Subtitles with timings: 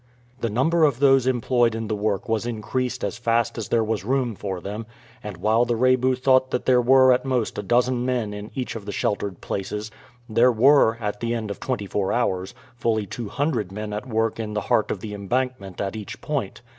[0.39, 4.03] The number of those employed in the work was increased as fast as there was
[4.03, 4.87] room for them;
[5.23, 8.75] and while the Rebu thought that there were at most a dozen men in each
[8.75, 9.91] of the sheltered places,
[10.27, 14.39] there were, at the end of twenty four hours, fully two hundred men at work
[14.39, 16.61] in the heart of the embankment at each point.